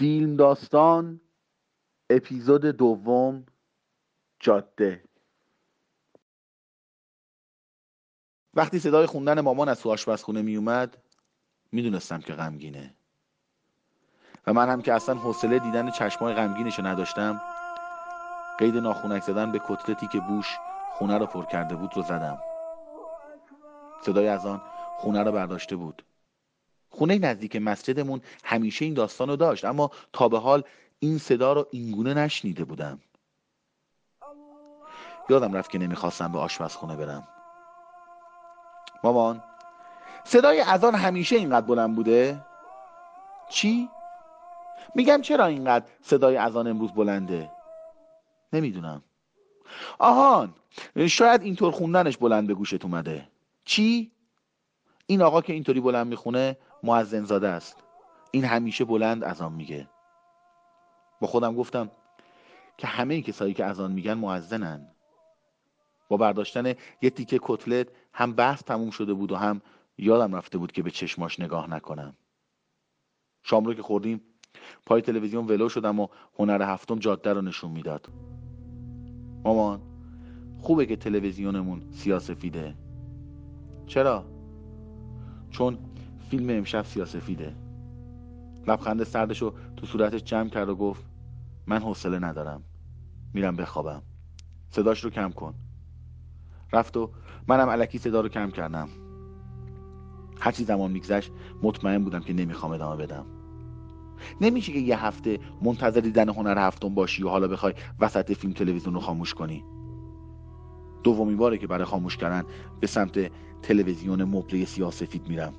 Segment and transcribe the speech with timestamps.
[0.00, 1.20] فیلم داستان
[2.10, 3.46] اپیزود دوم
[4.38, 5.04] جاده.
[8.54, 10.96] وقتی صدای خوندن مامان از تو آشپزخونه می اومد
[11.72, 12.94] می‌دونستم که غمگینه.
[14.46, 17.40] و من هم که اصلا حوصله دیدن چشمای غمگینش نداشتم
[18.58, 20.58] قید ناخونک زدن به کتلتی که بوش
[20.92, 22.38] خونه رو پر کرده بود رو زدم.
[24.02, 24.62] صدای از آن
[24.96, 26.02] خونه رو برداشته بود.
[26.90, 29.64] خونه نزدیک مسجدمون همیشه این داستان رو داشت.
[29.64, 30.62] اما تا به حال
[30.98, 33.00] این صدا رو اینگونه نشنیده بودم.
[35.28, 37.28] یادم رفت که نمی‌خواستم به آشپزخونه برم.
[39.04, 39.42] مامان
[40.24, 42.40] صدای اذان همیشه اینقدر بلند بوده؟
[43.48, 43.88] چی؟
[44.94, 47.50] میگم چرا اینقدر صدای اذان امروز بلنده؟
[48.52, 49.02] نمی‌دونم.
[49.98, 50.54] آهان
[51.08, 53.28] شاید اینطور خوندنش بلند به گوشت اومده.
[53.64, 54.12] چی؟
[55.10, 57.76] این آقا که اینطوری بلند می‌خونه معزن زاده است.
[58.30, 59.88] این همیشه بلند از آن میگه.
[61.20, 61.90] با خودم گفتم
[62.78, 64.88] که همه کسایی که از آن میگن معزنن.
[66.08, 69.60] با برداشتن یه تیکه کتلت هم بحث تموم شده بود و هم
[69.98, 72.16] یادم رفته بود که به چشماش نگاه نکنم.
[73.42, 74.20] شام رو که خوردیم
[74.86, 78.08] پای تلویزیون ولو شدم و هنر هفتم جاده رو نشون می‌داد.
[79.44, 79.80] مامان
[80.60, 82.74] خوبه که تلویزیونمون سیاسفیده.
[83.86, 84.39] چرا؟
[85.50, 85.78] چون
[86.30, 87.54] فیلم امشب سیاسفیده.
[88.66, 91.04] لبخند سردشو تو صورتش جمع کرد و گفت
[91.66, 92.62] من حوصله ندارم.
[93.34, 94.02] میرم بخوابم.
[94.70, 95.54] صداش رو کم کن.
[96.72, 97.10] رفت و
[97.48, 98.88] منم علکی صدا رو کم کردم.
[100.40, 103.26] هرچی زمان میگذشت مطمئن بودم که نمی‌خوام ادامه بدم.
[104.40, 108.94] نمیشه که یه هفته منتظر دیدن هنر هفتم باشی و حالا بخوای وسط فیلم تلویزیون
[108.94, 109.64] رو خاموش کنی.
[111.02, 112.44] دومین باره که برای خاموش کردن
[112.80, 113.30] به سمت
[113.62, 115.52] تلویزیون مبله سیاسفید میرم.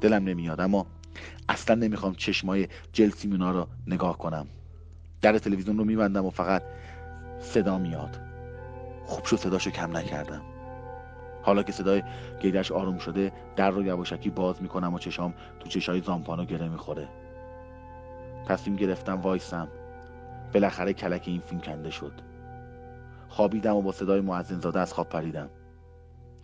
[0.00, 0.86] دلم نمیاد اما
[1.48, 4.46] اصلا نمی‌خوام چشمای جلسیمونا رو نگاه کنم.
[5.22, 6.62] در تلویزیون رو میبندم و فقط
[7.40, 8.20] صدا میاد.
[9.06, 10.42] خوب شد صداشو کم نکردم.
[11.42, 12.02] حالا که صدای
[12.40, 17.08] گیدش آروم شده در رو یواشکی باز می‌کنم و چشام تو چشای زامپانو گره می‌خوره.
[18.46, 19.68] تصمیم گرفتم وایسم.
[20.54, 22.12] بالاخره کلک این فیلم کنده شد.
[23.30, 25.50] خوابیدم و با صدای معزن زاده از خواب پریدم.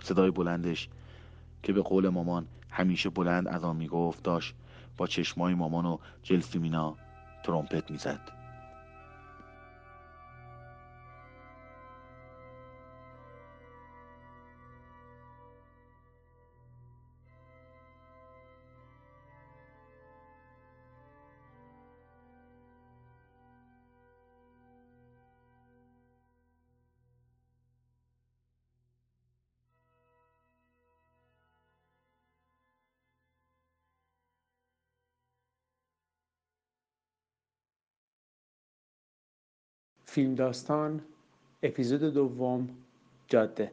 [0.03, 0.89] صدای بلندش
[1.63, 4.55] که به قول مامان همیشه بلند از آن می‌گفت داشت
[4.97, 6.97] با چشمای مامان و جلسیمینا
[7.45, 8.21] ترومپت می‌زد.
[40.17, 41.01] فیلم داستان
[41.63, 42.69] اپیزود دوم
[43.29, 43.71] جاده.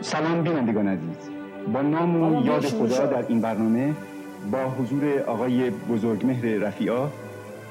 [0.00, 1.30] سلام بینندگان عزیز.
[1.72, 3.94] با نام و یاد خدا در این برنامه
[4.52, 7.08] با حضور آقای بزرگمهر رفیعا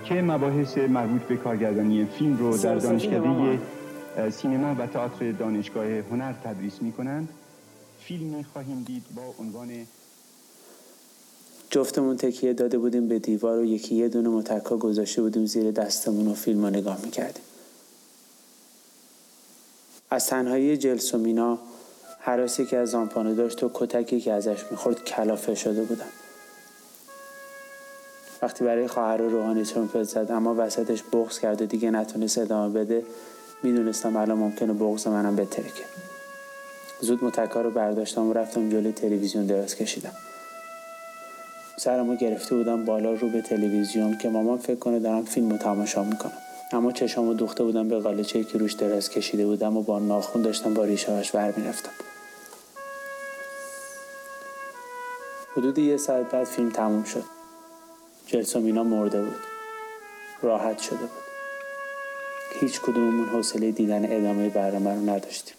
[0.06, 3.60] که مباحث مربوط به کارگردانی فیلم رو در دانشکده
[4.32, 4.76] سینما.
[4.80, 7.30] و تئاتر دانشگاه هنر تدریس می کنند
[8.00, 9.88] فیلمی خواهیم دید با عنوان
[11.70, 16.28] جفتمون تکیه داده بودیم به دیوار و یکی یه دونه متکا گذاشته بودیم زیر دستمون
[16.28, 17.44] و فیلم رو نگاه می‌کردیم.
[20.10, 21.60] از تنهایی جلس و مینا
[22.20, 26.06] حراسی که از زامپانو داشت و کتکی که ازش می‌خورد کلافه شده بودم.
[28.42, 33.06] وقتی برای خواهر روحانی ترومپت زد اما وسطش بغض کرد و دیگه نتونست ادامه بده
[33.64, 35.84] می‌دونستم الان ممکنه بغض منم بترکه.
[37.02, 40.14] زود متکا رو برداشتم و رفتم جلوی تلویزیون دراز کشیدم.
[41.78, 46.04] سرمو گرفته بودم بالا رو به تلویزیون که مامان فکر کنه دارم فیلم رو تماشا
[46.04, 46.38] می‌کنم.
[46.72, 50.74] اما چشامو دوخته بودم به قالچه که روش دراز کشیده بودم و با ناخون داشتم
[50.74, 51.92] با ریشهاش ور می‌رفتم.
[55.58, 57.35] حدود یه ساعت بعد فیلم تموم شد.
[58.26, 59.40] جلسومینا مرده بود.
[60.42, 61.26] راحت شده بود.
[62.60, 65.56] هیچ کدوممون حوصله دیدن ادامه برنامه رو نداشتیم.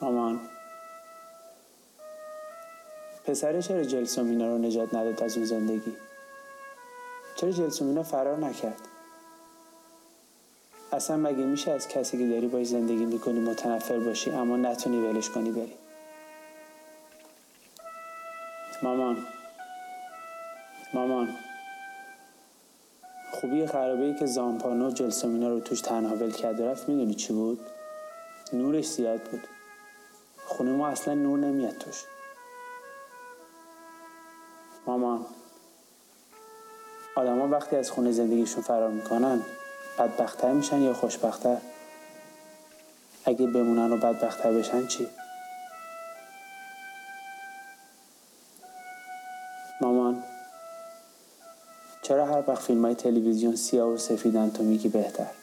[0.00, 0.40] مامان.
[3.24, 5.96] پسره چرا جلسومینا رو نجات نداد از اون زندگی؟
[7.36, 8.91] چرا جلسومینا فرار نکرد؟
[10.92, 15.30] اصلا مگه میشه از کسی که داری باش زندگی می‌کنی متنفر باشی اما نتونی ولش
[15.30, 15.72] کنی بری؟
[18.82, 19.26] مامان.
[20.94, 21.28] مامان.
[23.32, 27.60] خوبی خرابه ای که زامپانو جلسومینا رو توش تنها ول کرده رفت می‌دونی چی بود؟
[28.52, 29.46] نورش زیاد بود.
[30.46, 32.04] خونه ما اصلا نور نمیاد توش.
[34.86, 35.26] مامان.
[37.16, 39.42] آدما وقتی از خونه زندگیشون فرار می‌کنن
[39.98, 41.56] بدبختتر میشن یا خوشبختتر
[43.24, 45.08] اگه بمونن و بدبختتر بشن چی؟
[49.80, 50.22] مامان
[52.02, 55.41] چرا هر وقت فیلم های تلویزیون سیاه و سفیدن تو میگی بهتر